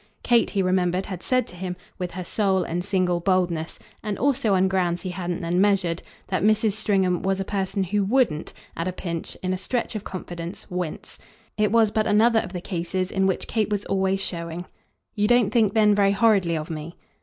Kate, 0.23 0.49
he 0.49 0.63
remembered, 0.63 1.05
had 1.05 1.21
said 1.21 1.45
to 1.45 1.55
him, 1.55 1.77
with 1.99 2.09
her 2.13 2.23
sole 2.23 2.63
and 2.63 2.83
single 2.83 3.19
boldness 3.19 3.77
and 4.01 4.17
also 4.17 4.55
on 4.55 4.67
grounds 4.67 5.03
he 5.03 5.11
hadn't 5.11 5.41
then 5.41 5.61
measured 5.61 6.01
that 6.29 6.41
Mrs. 6.41 6.71
Stringham 6.71 7.21
was 7.21 7.39
a 7.39 7.45
person 7.45 7.83
who 7.83 8.03
WOULDN'T, 8.03 8.51
at 8.75 8.87
a 8.87 8.91
pinch, 8.93 9.35
in 9.43 9.53
a 9.53 9.59
stretch 9.59 9.93
of 9.95 10.03
confidence, 10.03 10.65
wince. 10.71 11.19
It 11.55 11.71
was 11.71 11.91
but 11.91 12.07
another 12.07 12.39
of 12.39 12.51
the 12.51 12.61
cases 12.61 13.11
in 13.11 13.27
which 13.27 13.47
Kate 13.47 13.69
was 13.69 13.85
always 13.85 14.19
showing. 14.25 14.65
"You 15.13 15.27
don't 15.27 15.51
think 15.51 15.75
then 15.75 15.93
very 15.93 16.13
horridly 16.13 16.57
of 16.57 16.71
me?" 16.71 16.95